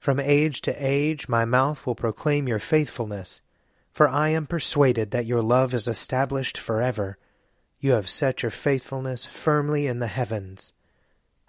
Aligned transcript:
From 0.00 0.18
age 0.18 0.62
to 0.62 0.74
age 0.78 1.28
my 1.28 1.44
mouth 1.44 1.86
will 1.86 1.94
proclaim 1.94 2.48
your 2.48 2.58
faithfulness. 2.58 3.42
For 3.92 4.08
I 4.08 4.30
am 4.30 4.46
persuaded 4.46 5.10
that 5.10 5.26
your 5.26 5.42
love 5.42 5.74
is 5.74 5.86
established 5.86 6.56
forever. 6.56 7.18
You 7.80 7.92
have 7.92 8.08
set 8.08 8.42
your 8.42 8.50
faithfulness 8.50 9.26
firmly 9.26 9.86
in 9.86 9.98
the 9.98 10.06
heavens. 10.06 10.72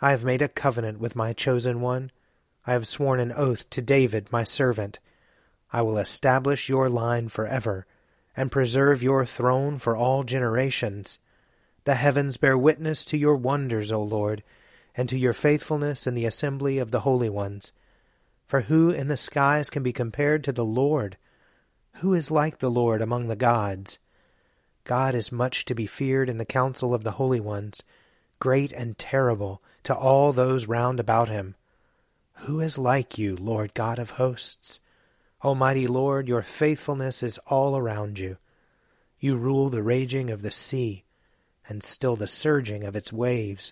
I 0.02 0.12
have 0.12 0.26
made 0.26 0.42
a 0.42 0.50
covenant 0.50 1.00
with 1.00 1.16
my 1.16 1.32
chosen 1.32 1.80
one. 1.80 2.12
I 2.68 2.74
have 2.74 2.88
sworn 2.88 3.22
an 3.22 3.32
oath 3.32 3.70
to 3.70 3.82
David, 3.82 4.34
my 4.34 4.44
servant. 4.44 5.00
I 5.72 5.82
will 5.82 5.98
establish 5.98 6.68
your 6.68 6.90
line 6.90 7.30
forever, 7.30 7.86
and 8.36 8.52
preserve 8.52 9.02
your 9.02 9.26
throne 9.26 9.78
for 9.78 9.96
all 9.96 10.24
generations. 10.24 11.20
The 11.86 11.96
heavens 11.96 12.36
bear 12.36 12.58
witness 12.58 13.06
to 13.06 13.18
your 13.18 13.36
wonders, 13.36 13.94
O 13.94 14.04
Lord, 14.04 14.44
and 14.94 15.08
to 15.08 15.18
your 15.18 15.34
faithfulness 15.34 16.06
in 16.06 16.16
the 16.16 16.26
assembly 16.26 16.80
of 16.80 16.92
the 16.92 17.02
holy 17.02 17.30
ones. 17.30 17.72
For 18.52 18.64
who 18.64 18.90
in 18.90 19.08
the 19.08 19.16
skies 19.16 19.70
can 19.70 19.82
be 19.82 19.94
compared 19.94 20.44
to 20.44 20.52
the 20.52 20.66
Lord? 20.66 21.16
Who 22.02 22.14
is 22.14 22.30
like 22.30 22.58
the 22.58 22.70
Lord 22.70 23.02
among 23.02 23.30
the 23.30 23.38
gods? 23.38 23.98
God 24.84 25.16
is 25.16 25.32
much 25.32 25.64
to 25.64 25.74
be 25.74 25.86
feared 25.86 26.28
in 26.28 26.38
the 26.38 26.44
council 26.44 26.94
of 26.94 27.06
the 27.06 27.12
holy 27.12 27.40
ones, 27.40 27.82
great 28.40 28.74
and 28.74 28.98
terrible 28.98 29.64
to 29.84 29.96
all 29.96 30.34
those 30.34 30.68
round 30.68 31.00
about 31.00 31.30
him. 31.30 31.56
Who 32.40 32.60
is 32.60 32.78
like 32.78 33.18
you, 33.18 33.38
Lord 33.38 33.74
God 33.74 34.00
of 34.00 34.10
hosts? 34.10 34.82
Almighty 35.46 35.88
Lord, 35.88 36.28
your 36.28 36.42
faithfulness 36.42 37.24
is 37.24 37.40
all 37.48 37.78
around 37.78 38.20
you. 38.20 38.36
You 39.18 39.38
rule 39.38 39.70
the 39.70 39.82
raging 39.82 40.30
of 40.30 40.42
the 40.42 40.52
sea 40.52 41.06
and 41.70 41.82
still 41.82 42.18
the 42.18 42.28
surging 42.28 42.84
of 42.84 42.98
its 42.98 43.14
waves. 43.14 43.72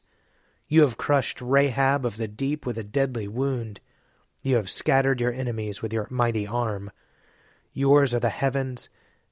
You 0.69 0.83
have 0.83 0.95
crushed 0.95 1.41
Rahab 1.41 2.05
of 2.05 2.15
the 2.15 2.29
deep 2.29 2.65
with 2.65 2.77
a 2.77 2.83
deadly 2.85 3.27
wound. 3.27 3.81
You 4.41 4.55
have 4.55 4.69
scattered 4.69 5.19
your 5.19 5.33
enemies 5.33 5.81
with 5.81 5.91
your 5.91 6.07
mighty 6.09 6.47
arm. 6.47 6.91
Yours 7.73 8.13
are 8.13 8.19
the 8.19 8.29
heavens, 8.29 8.89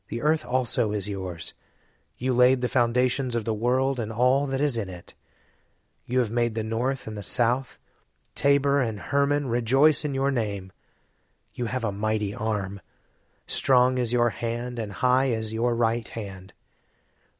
the 0.09 0.21
earth 0.21 0.45
also 0.45 0.91
is 0.91 1.09
yours. 1.09 1.53
You 2.17 2.33
laid 2.33 2.61
the 2.61 2.69
foundations 2.69 3.35
of 3.35 3.45
the 3.45 3.53
world 3.53 3.99
and 3.99 4.11
all 4.11 4.47
that 4.47 4.61
is 4.61 4.77
in 4.77 4.89
it. 4.89 5.13
You 6.05 6.19
have 6.19 6.31
made 6.31 6.55
the 6.55 6.63
north 6.63 7.07
and 7.07 7.17
the 7.17 7.23
south. 7.23 7.77
Tabor 8.33 8.81
and 8.81 8.99
Hermon 8.99 9.47
rejoice 9.47 10.05
in 10.05 10.13
your 10.13 10.31
name. 10.31 10.71
You 11.53 11.65
have 11.65 11.83
a 11.83 11.91
mighty 11.91 12.33
arm. 12.33 12.81
Strong 13.45 13.97
is 13.97 14.13
your 14.13 14.29
hand, 14.29 14.77
and 14.77 14.91
high 14.91 15.25
is 15.25 15.53
your 15.53 15.75
right 15.75 16.07
hand. 16.07 16.53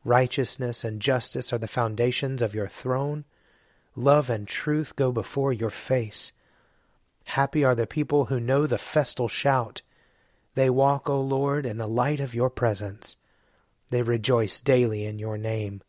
Righteousness 0.03 0.83
and 0.83 1.01
justice 1.01 1.51
are 1.51 1.57
the 1.57 1.67
foundations 1.67 2.41
of 2.41 2.55
your 2.55 2.67
throne. 2.67 3.25
Love 3.95 4.29
and 4.29 4.47
truth 4.47 4.95
go 4.95 5.11
before 5.11 5.51
your 5.51 5.69
face. 5.69 6.31
Happy 7.31 7.63
are 7.63 7.75
the 7.75 7.85
people 7.85 8.25
who 8.25 8.39
know 8.39 8.65
the 8.65 8.77
festal 8.77 9.27
shout. 9.27 9.81
They 10.55 10.69
walk, 10.69 11.09
O 11.09 11.19
Lord, 11.19 11.65
in 11.65 11.77
the 11.77 11.85
light 11.85 12.21
of 12.21 12.33
your 12.33 12.49
presence. 12.49 13.17
They 13.89 14.01
rejoice 14.01 14.61
daily 14.61 15.03
in 15.03 15.19
your 15.19 15.37
name. 15.37 15.81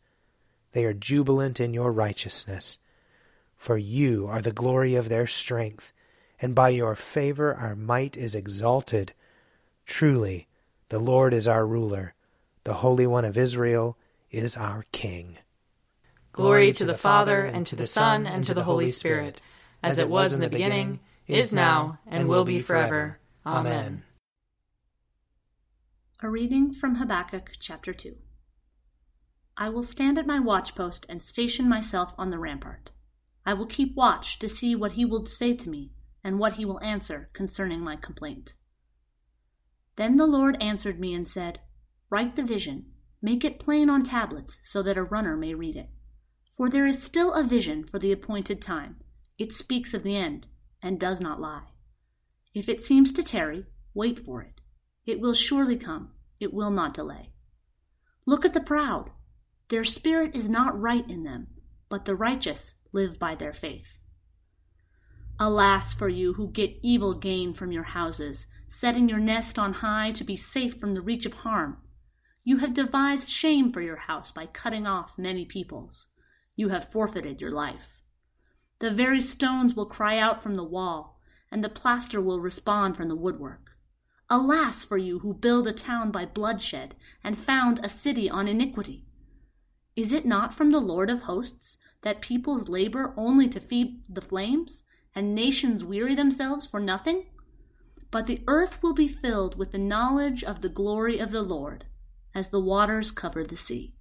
They 0.73 0.83
are 0.83 0.93
jubilant 0.93 1.61
in 1.61 1.73
your 1.73 1.93
righteousness. 1.93 2.77
For 3.55 3.77
you 3.77 4.27
are 4.27 4.41
the 4.41 4.51
glory 4.51 4.95
of 4.95 5.07
their 5.07 5.27
strength, 5.27 5.93
and 6.41 6.53
by 6.53 6.69
your 6.69 6.93
favor 6.93 7.55
our 7.55 7.75
might 7.75 8.17
is 8.17 8.35
exalted. 8.35 9.13
Truly, 9.85 10.47
the 10.89 10.99
Lord 10.99 11.33
is 11.33 11.47
our 11.47 11.65
ruler, 11.65 12.15
the 12.65 12.75
Holy 12.75 13.07
One 13.07 13.25
of 13.25 13.37
Israel 13.37 13.97
is 14.29 14.57
our 14.57 14.83
King. 14.91 15.37
Glory 16.33 16.73
to 16.73 16.85
the 16.85 16.97
Father, 16.97 17.45
and 17.45 17.65
to 17.65 17.77
the 17.77 17.87
Son, 17.87 18.27
and 18.27 18.43
to 18.43 18.53
the 18.53 18.65
Holy 18.65 18.89
Spirit, 18.89 19.39
as 19.81 19.99
it 19.99 20.09
was 20.09 20.33
in 20.33 20.41
the 20.41 20.49
beginning, 20.49 20.99
is 21.29 21.53
now, 21.53 21.99
and 22.07 22.27
will 22.27 22.43
be 22.43 22.59
forever. 22.59 23.19
Amen. 23.45 24.03
A 26.21 26.29
reading 26.29 26.73
from 26.73 26.95
Habakkuk 26.95 27.51
chapter 27.59 27.93
2. 27.93 28.15
I 29.55 29.69
will 29.69 29.83
stand 29.83 30.17
at 30.17 30.25
my 30.25 30.39
watchpost 30.39 31.05
and 31.07 31.21
station 31.21 31.69
myself 31.69 32.13
on 32.17 32.31
the 32.31 32.39
rampart. 32.39 32.91
I 33.45 33.53
will 33.53 33.67
keep 33.67 33.95
watch 33.95 34.39
to 34.39 34.49
see 34.49 34.75
what 34.75 34.93
he 34.93 35.05
will 35.05 35.25
say 35.25 35.53
to 35.55 35.69
me, 35.69 35.91
and 36.23 36.39
what 36.39 36.53
he 36.53 36.65
will 36.65 36.81
answer 36.81 37.29
concerning 37.33 37.81
my 37.81 37.95
complaint. 37.95 38.55
Then 39.95 40.17
the 40.17 40.27
Lord 40.27 40.61
answered 40.61 40.99
me 40.99 41.13
and 41.13 41.27
said, 41.27 41.59
Write 42.09 42.35
the 42.35 42.43
vision 42.43 42.87
Make 43.21 43.43
it 43.43 43.59
plain 43.59 43.89
on 43.89 44.03
tablets 44.03 44.59
so 44.63 44.81
that 44.83 44.97
a 44.97 45.03
runner 45.03 45.35
may 45.35 45.53
read 45.53 45.75
it. 45.75 45.89
For 46.55 46.69
there 46.69 46.85
is 46.85 47.03
still 47.03 47.33
a 47.33 47.43
vision 47.43 47.83
for 47.83 47.99
the 47.99 48.11
appointed 48.11 48.61
time. 48.61 48.97
It 49.37 49.53
speaks 49.53 49.93
of 49.93 50.03
the 50.03 50.15
end 50.15 50.47
and 50.81 50.99
does 50.99 51.19
not 51.19 51.41
lie. 51.41 51.67
If 52.53 52.69
it 52.69 52.83
seems 52.83 53.11
to 53.13 53.23
tarry, 53.23 53.65
wait 53.93 54.19
for 54.19 54.41
it. 54.41 54.61
It 55.05 55.19
will 55.19 55.33
surely 55.33 55.77
come, 55.77 56.13
it 56.39 56.53
will 56.53 56.71
not 56.71 56.93
delay. 56.93 57.31
Look 58.25 58.45
at 58.45 58.53
the 58.53 58.61
proud. 58.61 59.11
Their 59.69 59.83
spirit 59.83 60.35
is 60.35 60.49
not 60.49 60.79
right 60.79 61.07
in 61.09 61.23
them, 61.23 61.47
but 61.89 62.05
the 62.05 62.15
righteous 62.15 62.75
live 62.91 63.19
by 63.19 63.35
their 63.35 63.53
faith. 63.53 63.99
Alas 65.39 65.93
for 65.93 66.09
you 66.09 66.33
who 66.33 66.51
get 66.51 66.79
evil 66.83 67.13
gain 67.13 67.53
from 67.53 67.71
your 67.71 67.83
houses, 67.83 68.45
setting 68.67 69.07
your 69.07 69.19
nest 69.19 69.57
on 69.57 69.73
high 69.73 70.11
to 70.11 70.23
be 70.23 70.35
safe 70.35 70.79
from 70.79 70.93
the 70.93 71.01
reach 71.01 71.25
of 71.25 71.33
harm. 71.33 71.77
You 72.43 72.57
have 72.57 72.73
devised 72.73 73.29
shame 73.29 73.71
for 73.71 73.81
your 73.81 73.95
house 73.95 74.31
by 74.31 74.47
cutting 74.47 74.85
off 74.85 75.17
many 75.17 75.45
peoples. 75.45 76.07
You 76.55 76.69
have 76.69 76.91
forfeited 76.91 77.41
your 77.41 77.51
life. 77.51 77.98
The 78.79 78.91
very 78.91 79.21
stones 79.21 79.75
will 79.75 79.85
cry 79.85 80.17
out 80.17 80.41
from 80.41 80.55
the 80.55 80.63
wall, 80.63 81.19
and 81.51 81.63
the 81.63 81.69
plaster 81.69 82.21
will 82.21 82.39
respond 82.39 82.95
from 82.95 83.09
the 83.09 83.15
woodwork. 83.15 83.71
Alas 84.29 84.85
for 84.85 84.97
you 84.97 85.19
who 85.19 85.33
build 85.33 85.67
a 85.67 85.73
town 85.73 86.11
by 86.11 86.25
bloodshed 86.25 86.95
and 87.23 87.37
found 87.37 87.79
a 87.79 87.89
city 87.89 88.29
on 88.29 88.47
iniquity. 88.47 89.05
Is 89.95 90.13
it 90.13 90.25
not 90.25 90.53
from 90.53 90.71
the 90.71 90.79
Lord 90.79 91.09
of 91.09 91.21
hosts 91.21 91.77
that 92.03 92.21
peoples 92.21 92.69
labor 92.69 93.13
only 93.17 93.49
to 93.49 93.59
feed 93.59 94.01
the 94.07 94.21
flames, 94.21 94.85
and 95.13 95.35
nations 95.35 95.83
weary 95.83 96.15
themselves 96.15 96.65
for 96.65 96.79
nothing? 96.79 97.25
But 98.11 98.27
the 98.27 98.43
earth 98.47 98.81
will 98.81 98.93
be 98.93 99.07
filled 99.07 99.57
with 99.57 99.71
the 99.71 99.77
knowledge 99.77 100.43
of 100.43 100.61
the 100.61 100.69
glory 100.69 101.19
of 101.19 101.31
the 101.31 101.41
Lord, 101.41 101.85
as 102.33 102.49
the 102.49 102.61
waters 102.61 103.11
cover 103.11 103.43
the 103.43 103.57
sea. 103.57 103.95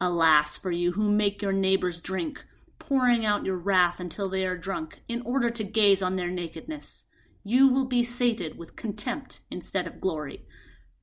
Alas 0.00 0.56
for 0.56 0.70
you 0.70 0.92
who 0.92 1.10
make 1.10 1.42
your 1.42 1.52
neighbors 1.52 2.00
drink, 2.00 2.44
pouring 2.88 3.24
out 3.24 3.46
your 3.46 3.56
wrath 3.56 3.98
until 3.98 4.28
they 4.28 4.44
are 4.44 4.58
drunk, 4.58 5.00
in 5.08 5.22
order 5.22 5.48
to 5.48 5.64
gaze 5.64 6.02
on 6.02 6.16
their 6.16 6.30
nakedness. 6.30 7.06
You 7.42 7.68
will 7.68 7.86
be 7.86 8.02
sated 8.02 8.58
with 8.58 8.76
contempt 8.76 9.40
instead 9.50 9.86
of 9.86 10.02
glory. 10.02 10.44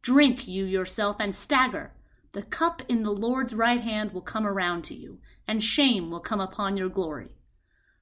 Drink 0.03 0.47
you 0.47 0.63
yourself 0.63 1.15
and 1.19 1.35
stagger. 1.35 1.93
The 2.33 2.43
cup 2.43 2.83
in 2.87 3.01
the 3.01 3.11
Lord's 3.11 3.55
right 3.55 3.81
hand 3.81 4.11
will 4.11 4.21
come 4.21 4.45
around 4.45 4.83
to 4.85 4.95
you, 4.95 5.19
and 5.47 5.63
shame 5.63 6.11
will 6.11 6.19
come 6.19 6.39
upon 6.39 6.77
your 6.77 6.89
glory. 6.89 7.29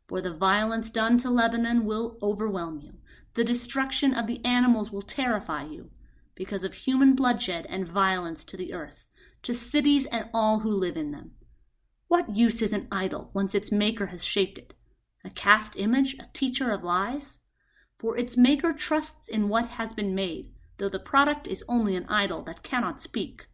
For 0.10 0.22
the 0.22 0.34
violence 0.34 0.90
done 0.90 1.18
to 1.20 1.30
Lebanon 1.30 1.86
will 1.86 2.18
overwhelm 2.22 2.82
you. 2.82 2.96
The 3.36 3.46
destruction 3.46 4.14
of 4.14 4.28
the 4.28 4.44
animals 4.44 4.92
will 4.92 5.02
terrify 5.02 5.64
you, 5.64 5.90
because 6.36 6.66
of 6.66 6.74
human 6.74 7.16
bloodshed 7.16 7.66
and 7.70 7.88
violence 7.88 8.44
to 8.46 8.58
the 8.58 8.74
earth, 8.74 9.08
to 9.44 9.54
cities 9.54 10.06
and 10.08 10.26
all 10.34 10.60
who 10.60 10.72
live 10.72 10.98
in 10.98 11.12
them. 11.12 11.32
What 12.10 12.36
use 12.36 12.64
is 12.64 12.74
an 12.74 12.88
idol 12.92 13.30
once 13.36 13.54
its 13.54 13.72
maker 13.72 14.08
has 14.08 14.26
shaped 14.26 14.58
it? 14.58 14.74
A 15.24 15.30
cast 15.30 15.78
image, 15.78 16.16
a 16.16 16.26
teacher 16.34 16.72
of 16.72 16.84
lies? 16.84 17.38
For 17.98 18.18
its 18.18 18.36
maker 18.36 18.74
trusts 18.74 19.28
in 19.28 19.48
what 19.48 19.68
has 19.68 19.94
been 19.94 20.16
made, 20.16 20.52
though 20.80 20.90
the 20.90 20.98
product 20.98 21.46
is 21.46 21.64
only 21.68 21.96
an 21.96 22.08
idol 22.10 22.42
that 22.46 22.64
cannot 22.64 23.00
speak. 23.00 23.46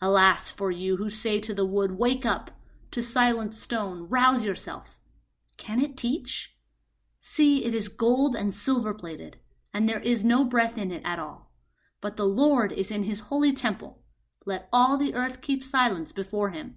Alas 0.00 0.50
for 0.50 0.70
you 0.70 0.96
who 0.96 1.10
say 1.10 1.38
to 1.38 1.52
the 1.52 1.66
wood, 1.66 1.98
Wake 1.98 2.24
up! 2.24 2.50
To 2.92 3.02
silent 3.02 3.54
stone, 3.54 4.08
rouse 4.08 4.42
yourself! 4.42 4.96
Can 5.58 5.78
it 5.78 5.98
teach? 5.98 6.56
See, 7.20 7.62
it 7.62 7.74
is 7.74 7.88
gold 7.88 8.34
and 8.34 8.54
silver 8.54 8.94
plated, 8.94 9.36
and 9.74 9.86
there 9.86 10.00
is 10.00 10.24
no 10.24 10.44
breath 10.44 10.78
in 10.78 10.90
it 10.90 11.02
at 11.04 11.18
all. 11.18 11.52
But 12.00 12.16
the 12.16 12.24
Lord 12.24 12.72
is 12.72 12.90
in 12.90 13.02
his 13.02 13.28
holy 13.28 13.52
temple. 13.52 13.98
Let 14.46 14.66
all 14.72 14.96
the 14.96 15.12
earth 15.12 15.42
keep 15.42 15.62
silence 15.62 16.12
before 16.12 16.50
him. 16.50 16.76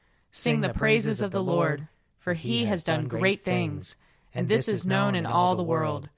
Sing 0.31 0.61
the 0.61 0.73
praises 0.73 1.21
of 1.21 1.31
the 1.31 1.43
Lord, 1.43 1.87
for 2.19 2.33
he 2.33 2.65
has 2.65 2.83
done 2.83 3.07
great 3.07 3.43
things 3.43 3.95
and 4.33 4.47
this 4.47 4.67
is 4.67 4.85
known 4.85 5.15
in 5.15 5.25
all 5.25 5.55
the 5.55 5.63
world. 5.63 6.09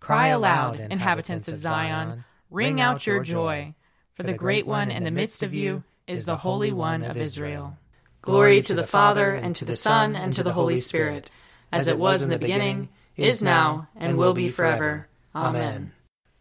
Cry 0.00 0.28
aloud, 0.28 0.80
inhabitants 0.80 1.48
of 1.48 1.56
Zion, 1.58 2.24
ring 2.50 2.80
out 2.80 3.06
your 3.06 3.22
joy, 3.22 3.74
for 4.14 4.24
the 4.24 4.32
great 4.32 4.66
one 4.66 4.90
in 4.90 5.04
the 5.04 5.10
midst 5.10 5.42
of 5.42 5.54
you 5.54 5.84
is 6.06 6.26
the 6.26 6.36
Holy 6.36 6.72
One 6.72 7.02
of 7.02 7.16
Israel. 7.16 7.78
Glory 8.20 8.60
to 8.62 8.74
the 8.74 8.86
Father, 8.86 9.34
and 9.34 9.54
to 9.56 9.64
the 9.64 9.76
Son, 9.76 10.14
and 10.16 10.32
to 10.32 10.42
the 10.42 10.52
Holy 10.52 10.78
Spirit, 10.78 11.30
as 11.70 11.88
it 11.88 11.98
was 11.98 12.22
in 12.22 12.30
the 12.30 12.38
beginning, 12.38 12.88
is 13.16 13.42
now, 13.42 13.88
and 13.96 14.18
will 14.18 14.34
be 14.34 14.48
forever. 14.48 15.08
Amen. 15.34 15.92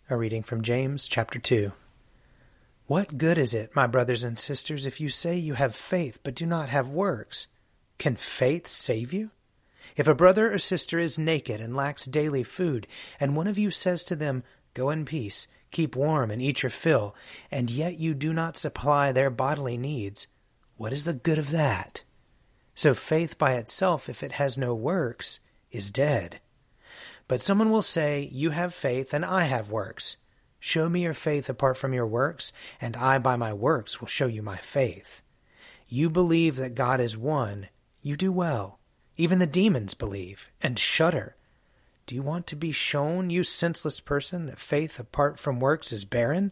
A 0.10 0.18
reading 0.18 0.44
from 0.44 0.62
James 0.62 1.08
chapter 1.08 1.40
2. 1.40 1.72
What 2.92 3.18
good 3.18 3.38
is 3.38 3.54
it, 3.54 3.74
my 3.74 3.88
brothers 3.88 4.22
and 4.22 4.38
sisters, 4.38 4.86
if 4.86 5.00
you 5.00 5.08
say 5.08 5.38
you 5.38 5.54
have 5.54 5.74
faith 5.74 6.20
but 6.24 6.36
do 6.36 6.46
not 6.46 6.68
have 6.68 6.90
works? 6.90 7.48
Can 7.98 8.18
faith 8.18 8.68
save 8.68 9.14
you? 9.14 9.32
If 9.96 10.10
a 10.10 10.14
brother 10.14 10.54
or 10.54 10.58
sister 10.58 11.00
is 11.00 11.18
naked 11.18 11.62
and 11.62 11.74
lacks 11.74 12.04
daily 12.04 12.44
food, 12.44 12.88
and 13.18 13.34
one 13.34 13.48
of 13.48 13.58
you 13.58 13.72
says 13.72 14.04
to 14.04 14.16
them, 14.18 14.44
Go 14.74 14.90
in 14.90 15.06
peace, 15.06 15.48
keep 15.72 15.96
warm, 15.96 16.32
and 16.32 16.42
eat 16.42 16.64
your 16.64 16.70
fill, 16.70 17.16
and 17.50 17.72
yet 17.72 17.98
you 17.98 18.14
do 18.14 18.34
not 18.34 18.58
supply 18.58 19.14
their 19.14 19.30
bodily 19.30 19.78
needs, 19.78 20.28
what 20.76 20.92
is 20.92 21.06
the 21.06 21.14
good 21.14 21.38
of 21.38 21.52
that? 21.52 22.04
So 22.76 22.94
faith 22.94 23.38
by 23.38 23.54
itself, 23.54 24.10
if 24.10 24.22
it 24.22 24.34
has 24.34 24.58
no 24.58 24.76
works, 24.76 25.40
is 25.72 25.94
dead. 25.94 26.42
But 27.30 27.42
someone 27.42 27.72
will 27.72 27.84
say, 27.84 28.28
You 28.34 28.50
have 28.50 28.74
faith, 28.74 29.14
and 29.14 29.24
I 29.24 29.44
have 29.44 29.72
works. 29.72 30.18
Show 30.64 30.90
me 30.90 31.02
your 31.02 31.16
faith 31.16 31.50
apart 31.50 31.76
from 31.76 31.92
your 31.92 32.06
works, 32.06 32.54
and 32.80 32.96
I 32.96 33.18
by 33.18 33.36
my 33.36 33.52
works 33.52 34.00
will 34.00 34.08
show 34.08 34.28
you 34.28 34.44
my 34.44 34.58
faith. 34.58 35.24
You 35.90 36.08
believe 36.08 36.56
that 36.58 36.76
God 36.76 37.02
is 37.02 37.18
one, 37.18 37.68
you 38.04 38.16
do 38.16 38.32
well. 38.32 38.80
Even 39.18 39.40
the 39.40 39.48
demons 39.48 39.96
believe 39.96 40.52
and 40.62 40.78
shudder. 40.78 41.36
Do 42.06 42.14
you 42.14 42.22
want 42.22 42.46
to 42.48 42.56
be 42.56 42.72
shown, 42.72 43.32
you 43.32 43.44
senseless 43.44 44.00
person, 44.00 44.46
that 44.46 44.60
faith 44.60 45.00
apart 45.00 45.40
from 45.40 45.60
works 45.60 45.92
is 45.92 46.06
barren? 46.06 46.52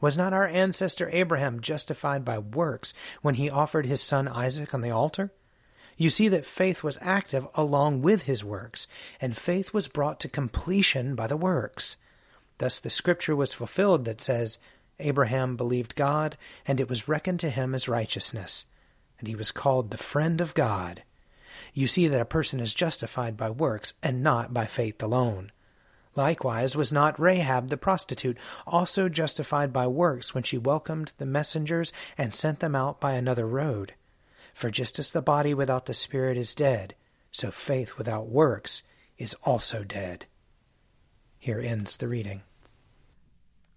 Was 0.00 0.18
not 0.18 0.32
our 0.32 0.48
ancestor 0.48 1.08
Abraham 1.12 1.60
justified 1.60 2.24
by 2.24 2.38
works 2.38 2.92
when 3.22 3.36
he 3.36 3.48
offered 3.48 3.86
his 3.86 4.02
son 4.02 4.26
Isaac 4.26 4.74
on 4.74 4.80
the 4.80 4.90
altar? 4.90 5.32
You 5.96 6.10
see 6.10 6.26
that 6.28 6.44
faith 6.44 6.82
was 6.82 6.98
active 7.00 7.46
along 7.54 8.02
with 8.02 8.24
his 8.24 8.42
works, 8.42 8.88
and 9.20 9.36
faith 9.36 9.72
was 9.72 9.86
brought 9.86 10.18
to 10.20 10.28
completion 10.28 11.14
by 11.14 11.28
the 11.28 11.36
works. 11.36 11.96
Thus 12.58 12.80
the 12.80 12.90
scripture 12.90 13.34
was 13.34 13.54
fulfilled 13.54 14.04
that 14.04 14.20
says, 14.20 14.58
Abraham 15.00 15.56
believed 15.56 15.94
God, 15.94 16.36
and 16.66 16.80
it 16.80 16.88
was 16.88 17.08
reckoned 17.08 17.40
to 17.40 17.50
him 17.50 17.74
as 17.74 17.88
righteousness, 17.88 18.66
and 19.18 19.28
he 19.28 19.36
was 19.36 19.52
called 19.52 19.90
the 19.90 19.96
friend 19.96 20.40
of 20.40 20.54
God 20.54 21.02
you 21.74 21.86
see 21.86 22.08
that 22.08 22.20
a 22.20 22.26
person 22.26 22.60
is 22.60 22.74
justified 22.74 23.36
by 23.36 23.50
works 23.50 23.94
and 24.02 24.22
not 24.22 24.52
by 24.52 24.66
faith 24.66 25.02
alone. 25.02 25.52
Likewise, 26.16 26.76
was 26.76 26.92
not 26.92 27.20
Rahab 27.20 27.68
the 27.68 27.76
prostitute 27.76 28.38
also 28.66 29.08
justified 29.08 29.72
by 29.72 29.86
works 29.86 30.34
when 30.34 30.42
she 30.42 30.58
welcomed 30.58 31.12
the 31.18 31.26
messengers 31.26 31.92
and 32.16 32.34
sent 32.34 32.60
them 32.60 32.74
out 32.74 33.00
by 33.00 33.12
another 33.12 33.46
road? 33.46 33.94
For 34.52 34.70
just 34.70 34.98
as 34.98 35.12
the 35.12 35.22
body 35.22 35.54
without 35.54 35.86
the 35.86 35.94
spirit 35.94 36.36
is 36.36 36.54
dead, 36.54 36.96
so 37.30 37.52
faith 37.52 37.96
without 37.96 38.28
works 38.28 38.82
is 39.16 39.34
also 39.44 39.84
dead. 39.84 40.26
Here 41.38 41.60
ends 41.60 41.96
the 41.96 42.08
reading. 42.08 42.42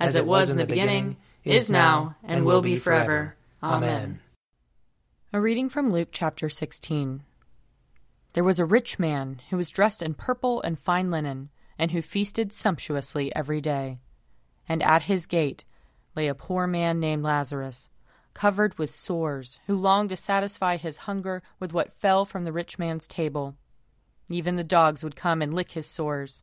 as 0.00 0.16
it 0.16 0.26
was 0.26 0.50
in 0.50 0.56
the 0.56 0.66
beginning, 0.66 1.16
is 1.44 1.70
now, 1.70 2.16
and 2.24 2.44
will 2.44 2.62
be 2.62 2.76
forever. 2.76 3.36
Amen. 3.62 4.20
A 5.32 5.40
reading 5.40 5.68
from 5.68 5.92
Luke 5.92 6.08
chapter 6.10 6.48
16. 6.48 7.22
There 8.32 8.44
was 8.44 8.58
a 8.58 8.64
rich 8.64 8.98
man 8.98 9.40
who 9.50 9.56
was 9.56 9.70
dressed 9.70 10.02
in 10.02 10.14
purple 10.14 10.62
and 10.62 10.78
fine 10.78 11.10
linen, 11.10 11.50
and 11.78 11.90
who 11.90 12.02
feasted 12.02 12.52
sumptuously 12.52 13.34
every 13.34 13.60
day. 13.60 13.98
And 14.68 14.82
at 14.82 15.02
his 15.02 15.26
gate 15.26 15.64
lay 16.16 16.28
a 16.28 16.34
poor 16.34 16.66
man 16.66 17.00
named 17.00 17.22
Lazarus, 17.22 17.88
covered 18.34 18.78
with 18.78 18.92
sores, 18.92 19.58
who 19.66 19.76
longed 19.76 20.10
to 20.10 20.16
satisfy 20.16 20.76
his 20.76 20.98
hunger 20.98 21.42
with 21.58 21.72
what 21.72 21.92
fell 21.92 22.24
from 22.24 22.44
the 22.44 22.52
rich 22.52 22.78
man's 22.78 23.08
table. 23.08 23.56
Even 24.28 24.56
the 24.56 24.64
dogs 24.64 25.02
would 25.02 25.16
come 25.16 25.42
and 25.42 25.54
lick 25.54 25.72
his 25.72 25.86
sores. 25.86 26.42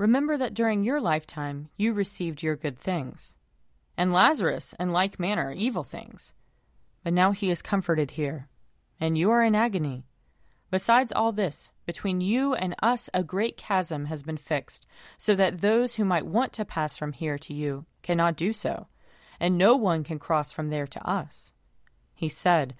remember 0.00 0.38
that 0.38 0.54
during 0.54 0.82
your 0.82 0.98
lifetime 0.98 1.68
you 1.76 1.92
received 1.92 2.42
your 2.42 2.56
good 2.56 2.78
things, 2.78 3.36
and 3.98 4.14
Lazarus 4.14 4.74
in 4.80 4.92
like 4.92 5.20
manner 5.20 5.52
evil 5.54 5.84
things. 5.84 6.32
But 7.04 7.12
now 7.12 7.32
he 7.32 7.50
is 7.50 7.60
comforted 7.60 8.12
here, 8.12 8.48
and 8.98 9.18
you 9.18 9.30
are 9.30 9.42
in 9.42 9.54
agony. 9.54 10.06
Besides 10.70 11.12
all 11.12 11.32
this, 11.32 11.70
between 11.84 12.22
you 12.22 12.54
and 12.54 12.74
us 12.82 13.10
a 13.12 13.22
great 13.22 13.58
chasm 13.58 14.06
has 14.06 14.22
been 14.22 14.38
fixed, 14.38 14.86
so 15.18 15.34
that 15.34 15.60
those 15.60 15.96
who 15.96 16.04
might 16.06 16.24
want 16.24 16.54
to 16.54 16.64
pass 16.64 16.96
from 16.96 17.12
here 17.12 17.36
to 17.36 17.52
you 17.52 17.84
cannot 18.00 18.36
do 18.36 18.54
so, 18.54 18.86
and 19.38 19.58
no 19.58 19.76
one 19.76 20.02
can 20.02 20.18
cross 20.18 20.50
from 20.50 20.70
there 20.70 20.86
to 20.86 21.06
us. 21.06 21.52
He 22.14 22.30
said, 22.30 22.72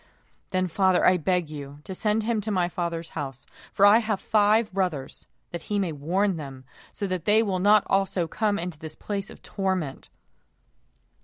Then, 0.53 0.69
Father, 0.69 1.05
I 1.05 1.19
beg 1.19 1.51
you 1.51 1.81
to 1.85 1.95
send 1.95 2.23
him 2.23 2.41
to 2.41 2.51
my 2.51 2.71
father's 2.71 3.11
house, 3.11 3.45
for 3.75 3.85
I 3.85 3.99
have 3.99 4.21
five 4.21 4.73
brothers, 4.73 5.27
that 5.53 5.63
he 5.63 5.79
may 5.79 5.93
warn 5.93 6.37
them, 6.37 6.65
so 6.93 7.07
that 7.07 7.25
they 7.25 7.43
will 7.43 7.59
not 7.59 7.85
also 7.87 8.27
come 8.27 8.59
into 8.59 8.79
this 8.79 8.95
place 8.95 9.31
of 9.31 9.43
torment. 9.43 10.11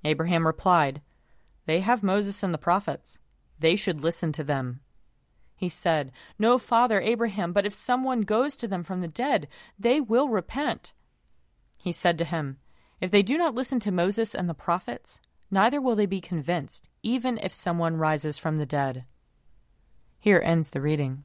Abraham 0.04 0.46
replied, 0.46 1.02
They 1.66 1.80
have 1.80 2.02
Moses 2.02 2.42
and 2.42 2.52
the 2.52 2.58
prophets. 2.58 3.18
They 3.58 3.76
should 3.76 4.02
listen 4.02 4.32
to 4.32 4.44
them. 4.44 4.80
He 5.56 5.68
said, 5.68 6.12
No, 6.38 6.58
father 6.58 7.00
Abraham, 7.00 7.52
but 7.52 7.66
if 7.66 7.74
someone 7.74 8.20
goes 8.20 8.56
to 8.56 8.68
them 8.68 8.82
from 8.82 9.00
the 9.00 9.08
dead, 9.08 9.48
they 9.78 10.00
will 10.00 10.28
repent. 10.28 10.92
He 11.78 11.92
said 11.92 12.18
to 12.18 12.24
him, 12.24 12.58
If 13.00 13.10
they 13.10 13.22
do 13.22 13.38
not 13.38 13.54
listen 13.54 13.80
to 13.80 13.92
Moses 13.92 14.34
and 14.34 14.48
the 14.48 14.54
prophets, 14.54 15.20
neither 15.50 15.80
will 15.80 15.96
they 15.96 16.06
be 16.06 16.20
convinced, 16.20 16.88
even 17.02 17.38
if 17.38 17.54
someone 17.54 17.96
rises 17.96 18.38
from 18.38 18.58
the 18.58 18.66
dead. 18.66 19.04
Here 20.18 20.42
ends 20.44 20.70
the 20.70 20.80
reading. 20.80 21.24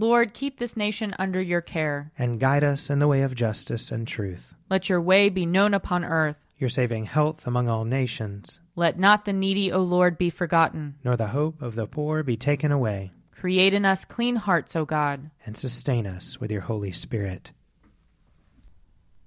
Lord, 0.00 0.32
keep 0.32 0.58
this 0.58 0.78
nation 0.78 1.14
under 1.18 1.42
your 1.42 1.60
care. 1.60 2.10
And 2.16 2.40
guide 2.40 2.64
us 2.64 2.88
in 2.88 3.00
the 3.00 3.06
way 3.06 3.20
of 3.20 3.34
justice 3.34 3.90
and 3.90 4.08
truth. 4.08 4.54
Let 4.70 4.88
your 4.88 5.02
way 5.02 5.28
be 5.28 5.44
known 5.44 5.74
upon 5.74 6.06
earth. 6.06 6.38
Your 6.56 6.70
saving 6.70 7.04
health 7.04 7.46
among 7.46 7.68
all 7.68 7.84
nations. 7.84 8.60
Let 8.74 8.98
not 8.98 9.26
the 9.26 9.34
needy, 9.34 9.70
O 9.70 9.82
Lord, 9.82 10.16
be 10.16 10.30
forgotten. 10.30 10.94
Nor 11.04 11.18
the 11.18 11.26
hope 11.26 11.60
of 11.60 11.74
the 11.74 11.86
poor 11.86 12.22
be 12.22 12.38
taken 12.38 12.72
away. 12.72 13.12
Create 13.30 13.74
in 13.74 13.84
us 13.84 14.06
clean 14.06 14.36
hearts, 14.36 14.74
O 14.74 14.86
God. 14.86 15.30
And 15.44 15.54
sustain 15.54 16.06
us 16.06 16.40
with 16.40 16.50
your 16.50 16.62
Holy 16.62 16.92
Spirit. 16.92 17.50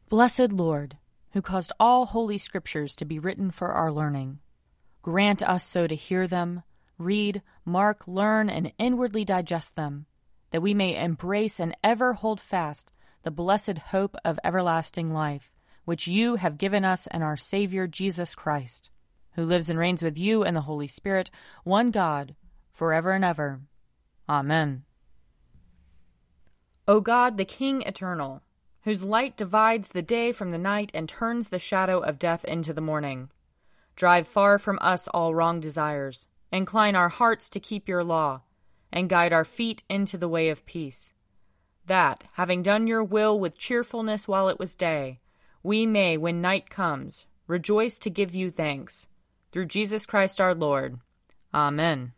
Blessed 0.10 0.52
Lord, 0.52 0.98
who 1.34 1.44
caused 1.44 1.72
all 1.80 2.08
holy 2.08 2.40
scriptures 2.40 2.96
to 2.96 3.06
be 3.06 3.20
written 3.20 3.52
for 3.52 3.74
our 3.74 3.92
learning, 3.92 4.40
grant 5.04 5.44
us 5.44 5.68
so 5.68 5.86
to 5.86 5.94
hear 5.94 6.28
them, 6.28 6.64
read, 6.98 7.44
mark, 7.64 8.08
learn, 8.08 8.50
and 8.50 8.74
inwardly 8.80 9.24
digest 9.24 9.76
them, 9.76 10.08
that 10.54 10.62
we 10.62 10.74
may 10.76 10.96
embrace 10.96 11.60
and 11.60 11.76
ever 11.84 12.14
hold 12.14 12.40
fast 12.40 12.94
the 13.24 13.32
blessed 13.32 13.80
hope 13.90 14.16
of 14.24 14.40
everlasting 14.44 15.12
life, 15.12 15.52
which 15.84 16.08
you 16.08 16.36
have 16.36 16.60
given 16.60 16.86
us 16.86 17.08
and 17.08 17.24
our 17.24 17.36
Savior 17.36 17.88
Jesus 17.88 18.36
Christ, 18.36 18.92
who 19.32 19.46
lives 19.46 19.68
and 19.72 19.80
reigns 19.80 20.04
with 20.04 20.16
you 20.16 20.44
and 20.44 20.56
the 20.56 20.62
Holy 20.62 20.86
Spirit, 20.86 21.32
one 21.64 21.90
God, 21.90 22.36
forever 22.72 23.14
and 23.14 23.26
ever. 23.26 23.62
Amen. 24.30 24.84
O 26.88 27.02
God, 27.02 27.38
the 27.38 27.46
King 27.46 27.82
eternal, 27.82 28.44
whose 28.84 29.04
light 29.04 29.36
divides 29.36 29.90
the 29.90 30.04
day 30.04 30.32
from 30.32 30.52
the 30.52 30.60
night 30.60 30.92
and 30.94 31.10
turns 31.10 31.50
the 31.50 31.58
shadow 31.58 31.98
of 31.98 32.20
death 32.20 32.46
into 32.46 32.74
the 32.74 32.80
morning. 32.80 33.32
Drive 33.96 34.28
far 34.28 34.60
from 34.60 34.78
us 34.82 35.08
all 35.08 35.34
wrong 35.34 35.60
desires, 35.60 36.28
incline 36.52 36.96
our 36.96 37.10
hearts 37.10 37.50
to 37.50 37.60
keep 37.60 37.88
your 37.88 38.04
law, 38.04 38.42
and 38.94 39.10
guide 39.10 39.34
our 39.34 39.44
feet 39.44 39.84
into 39.90 40.18
the 40.18 40.30
way 40.30 40.50
of 40.50 40.66
peace. 40.66 41.14
That, 41.88 42.24
having 42.34 42.62
done 42.62 42.88
your 42.88 43.04
will 43.04 43.38
with 43.38 43.58
cheerfulness 43.58 44.28
while 44.28 44.48
it 44.48 44.60
was 44.60 44.76
day, 44.76 45.20
we 45.64 45.86
may, 45.86 46.16
when 46.16 46.40
night 46.40 46.70
comes, 46.70 47.26
rejoice 47.48 47.98
to 48.00 48.10
give 48.10 48.36
you 48.36 48.52
thanks. 48.52 49.10
Through 49.52 49.66
Jesus 49.66 50.06
Christ 50.06 50.40
our 50.40 50.54
Lord. 50.54 51.00
Amen. 51.54 52.14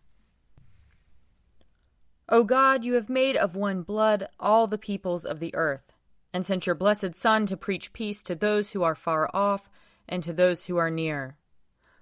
O 2.27 2.43
God, 2.43 2.83
you 2.83 2.95
have 2.95 3.09
made 3.09 3.37
of 3.37 3.55
one 3.55 3.81
blood 3.81 4.27
all 4.39 4.67
the 4.67 4.77
peoples 4.77 5.25
of 5.25 5.39
the 5.39 5.55
earth 5.55 5.93
and 6.33 6.45
sent 6.45 6.65
your 6.65 6.75
blessed 6.75 7.15
Son 7.15 7.45
to 7.45 7.55
preach 7.55 7.93
peace 7.93 8.21
to 8.23 8.35
those 8.35 8.71
who 8.71 8.83
are 8.83 8.95
far 8.95 9.29
off 9.33 9.69
and 10.09 10.21
to 10.23 10.33
those 10.33 10.65
who 10.65 10.75
are 10.75 10.89
near. 10.89 11.37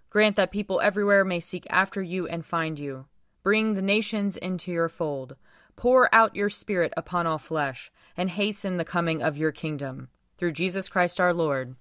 Grant 0.09 0.35
that 0.37 0.51
people 0.51 0.81
everywhere 0.81 1.23
may 1.23 1.39
seek 1.39 1.67
after 1.69 2.01
you 2.01 2.27
and 2.27 2.43
find 2.43 2.79
you. 2.79 3.05
Bring 3.43 3.73
the 3.73 3.81
nations 3.81 4.37
into 4.37 4.71
your 4.71 4.87
fold. 4.87 5.35
Pour 5.75 6.13
out 6.15 6.35
your 6.35 6.49
Spirit 6.49 6.93
upon 6.95 7.27
all 7.27 7.37
flesh, 7.37 7.91
and 8.15 8.29
hasten 8.29 8.77
the 8.77 8.85
coming 8.85 9.21
of 9.21 9.37
your 9.37 9.51
kingdom. 9.51 10.07
Through 10.37 10.53
Jesus 10.53 10.87
Christ 10.87 11.19
our 11.19 11.33
Lord. 11.33 11.75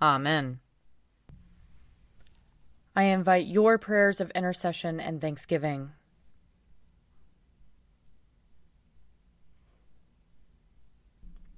Amen. 0.00 0.60
I 2.94 3.04
invite 3.04 3.46
your 3.46 3.78
prayers 3.78 4.20
of 4.20 4.30
intercession 4.30 5.00
and 5.00 5.20
thanksgiving. 5.20 5.90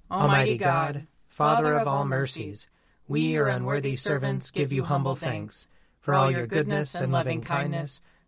Almighty 0.09 0.57
God, 0.57 1.07
Father 1.29 1.73
of 1.75 1.87
all 1.87 2.05
mercies, 2.05 2.67
we, 3.07 3.21
your 3.33 3.47
unworthy 3.47 3.95
servants, 3.95 4.51
give 4.51 4.73
you 4.73 4.83
humble 4.83 5.15
thanks 5.15 5.67
for 5.99 6.15
all 6.15 6.31
your 6.31 6.47
goodness 6.47 6.95
and 6.95 7.11
loving 7.11 7.41
kindness 7.41 8.01